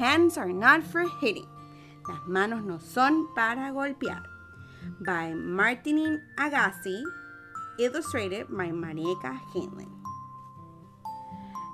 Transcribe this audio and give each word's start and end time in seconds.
Hands 0.00 0.38
are 0.38 0.48
not 0.48 0.82
for 0.82 1.04
hitting. 1.20 1.46
Las 2.08 2.26
manos 2.26 2.64
no 2.64 2.78
son 2.78 3.28
para 3.34 3.70
golpear. 3.70 4.22
By 5.04 5.34
Martinin 5.34 6.22
Agassi, 6.38 7.04
illustrated 7.78 8.46
by 8.48 8.68
Marieka 8.68 9.38
Hanlon. 9.52 9.92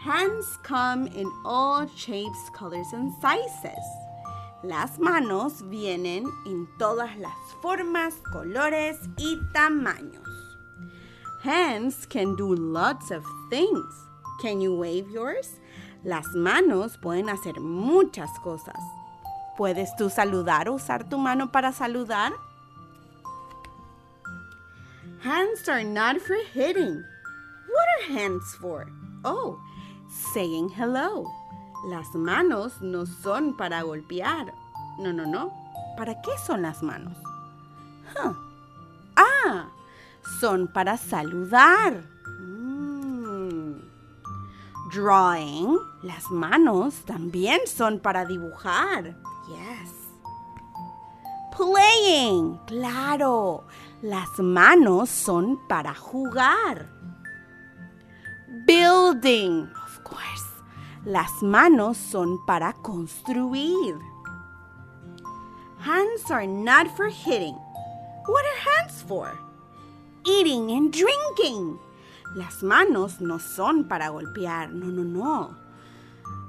Hands 0.00 0.58
come 0.62 1.06
in 1.06 1.32
all 1.46 1.88
shapes, 1.96 2.50
colors, 2.52 2.92
and 2.92 3.10
sizes. 3.22 3.86
Las 4.64 4.98
manos 4.98 5.62
vienen 5.62 6.26
en 6.44 6.68
todas 6.78 7.16
las 7.18 7.54
formas, 7.62 8.20
colores 8.34 8.98
y 9.16 9.40
tamaños. 9.54 10.28
Hands 11.40 12.04
can 12.04 12.36
do 12.36 12.54
lots 12.54 13.10
of 13.10 13.24
things. 13.48 13.94
Can 14.42 14.60
you 14.60 14.76
wave 14.76 15.08
yours? 15.08 15.58
Las 16.02 16.26
manos 16.34 16.96
pueden 16.98 17.28
hacer 17.28 17.60
muchas 17.60 18.30
cosas. 18.40 18.78
¿Puedes 19.56 19.94
tú 19.96 20.08
saludar 20.08 20.68
o 20.68 20.74
usar 20.74 21.08
tu 21.08 21.18
mano 21.18 21.52
para 21.52 21.72
saludar? 21.72 22.32
Hands 25.22 25.68
are 25.68 25.84
not 25.84 26.18
for 26.18 26.36
hitting. 26.54 27.04
What 27.68 27.86
are 27.98 28.18
hands 28.18 28.56
for? 28.58 28.86
Oh, 29.22 29.58
saying 30.32 30.70
hello. 30.70 31.30
Las 31.90 32.14
manos 32.14 32.80
no 32.80 33.04
son 33.04 33.56
para 33.56 33.82
golpear. 33.82 34.52
No, 34.98 35.12
no, 35.12 35.26
no. 35.26 35.52
¿Para 35.96 36.20
qué 36.22 36.30
son 36.46 36.62
las 36.62 36.82
manos? 36.82 37.16
Ah, 39.16 39.68
son 40.40 40.66
para 40.68 40.96
saludar. 40.96 42.02
Drawing, 44.92 45.78
las 46.02 46.30
manos 46.30 47.04
también 47.04 47.60
son 47.66 48.00
para 48.00 48.24
dibujar. 48.24 49.16
Yes. 49.48 49.94
Playing, 51.56 52.58
claro, 52.66 53.66
las 54.02 54.38
manos 54.38 55.08
son 55.08 55.60
para 55.68 55.94
jugar. 55.94 56.88
Building, 58.66 59.68
of 59.84 60.02
course, 60.02 60.44
las 61.04 61.30
manos 61.40 61.96
son 61.96 62.44
para 62.46 62.72
construir. 62.72 63.96
Hands 65.78 66.30
are 66.30 66.46
not 66.46 66.88
for 66.96 67.08
hitting. 67.08 67.54
What 68.26 68.44
are 68.44 68.58
hands 68.76 69.02
for? 69.06 69.38
Eating 70.26 70.70
and 70.72 70.92
drinking. 70.92 71.78
Las 72.34 72.62
manos 72.62 73.20
no 73.20 73.38
son 73.38 73.84
para 73.84 74.08
golpear, 74.08 74.70
no, 74.70 74.86
no, 74.86 75.02
no. 75.02 75.58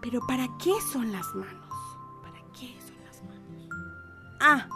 Pero 0.00 0.20
¿para 0.26 0.48
qué 0.58 0.72
son 0.92 1.12
las 1.12 1.34
manos? 1.34 1.74
¿Para 2.22 2.38
qué 2.58 2.78
son 2.80 2.96
las 3.04 3.22
manos? 3.22 3.68
Ah, 4.40 4.68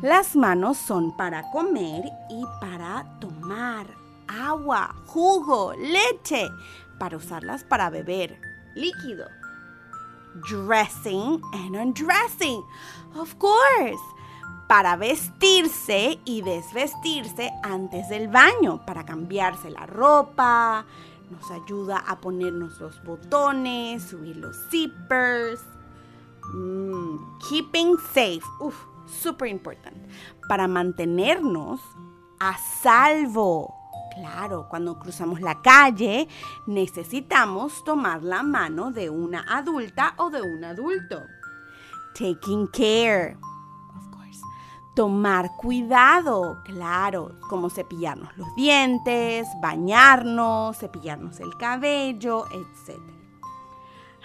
las 0.00 0.34
manos 0.36 0.78
son 0.78 1.16
para 1.16 1.42
comer 1.50 2.04
y 2.30 2.44
para 2.60 3.18
tomar 3.20 3.86
agua, 4.26 4.94
jugo, 5.06 5.74
leche, 5.74 6.48
para 6.98 7.16
usarlas 7.18 7.62
para 7.64 7.90
beber 7.90 8.40
líquido. 8.74 9.26
Dressing 10.48 11.42
and 11.52 11.76
undressing, 11.76 12.62
of 13.14 13.34
course 13.38 14.00
para 14.68 14.96
vestirse 14.96 16.20
y 16.24 16.42
desvestirse 16.42 17.50
antes 17.62 18.08
del 18.10 18.28
baño, 18.28 18.84
para 18.86 19.04
cambiarse 19.04 19.70
la 19.70 19.86
ropa, 19.86 20.84
nos 21.30 21.50
ayuda 21.50 22.04
a 22.06 22.20
ponernos 22.20 22.78
los 22.78 23.02
botones, 23.02 24.02
subir 24.02 24.36
los 24.36 24.56
zippers. 24.70 25.60
Mm, 26.54 27.38
keeping 27.48 27.96
safe, 28.12 28.42
super 29.06 29.48
importante, 29.48 30.08
para 30.48 30.68
mantenernos 30.68 31.80
a 32.38 32.56
salvo. 32.82 33.74
Claro, 34.14 34.66
cuando 34.68 34.98
cruzamos 34.98 35.40
la 35.40 35.60
calle 35.62 36.28
necesitamos 36.66 37.84
tomar 37.84 38.22
la 38.22 38.42
mano 38.42 38.90
de 38.90 39.10
una 39.10 39.44
adulta 39.48 40.14
o 40.16 40.30
de 40.30 40.42
un 40.42 40.64
adulto. 40.64 41.22
Taking 42.14 42.66
care, 42.68 43.36
tomar 44.98 45.54
cuidado, 45.54 46.60
claro, 46.64 47.38
como 47.48 47.70
cepillarnos 47.70 48.36
los 48.36 48.52
dientes, 48.56 49.46
bañarnos, 49.62 50.76
cepillarnos 50.76 51.38
el 51.38 51.56
cabello, 51.56 52.46
etc. 52.46 52.98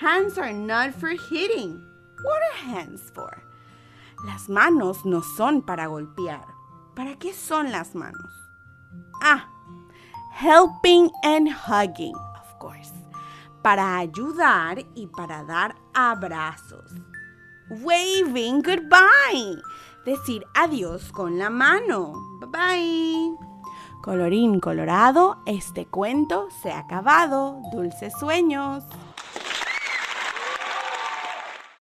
Hands 0.01 0.35
are 0.39 0.51
not 0.51 0.89
for 0.95 1.11
hitting. 1.11 1.79
What 2.23 2.41
are 2.41 2.73
hands 2.73 3.11
for? 3.13 3.43
Las 4.25 4.49
manos 4.49 5.05
no 5.05 5.21
son 5.21 5.61
para 5.61 5.85
golpear. 5.85 6.43
¿Para 6.95 7.19
qué 7.19 7.33
son 7.33 7.71
las 7.71 7.93
manos? 7.93 8.33
Ah, 9.21 9.47
helping 10.31 11.11
and 11.21 11.49
hugging, 11.51 12.15
of 12.15 12.57
course. 12.57 12.91
Para 13.61 13.99
ayudar 13.99 14.83
y 14.95 15.05
para 15.05 15.43
dar 15.43 15.75
abrazos. 15.93 16.93
Waving 17.69 18.63
goodbye 18.63 19.61
decir 20.05 20.45
adiós 20.53 21.11
con 21.11 21.37
la 21.37 21.49
mano. 21.49 22.13
Bye 22.39 22.49
bye. 22.49 23.53
Colorín 24.01 24.59
colorado, 24.59 25.37
este 25.45 25.85
cuento 25.85 26.49
se 26.61 26.71
ha 26.71 26.79
acabado. 26.79 27.61
Dulces 27.71 28.13
sueños. 28.19 28.83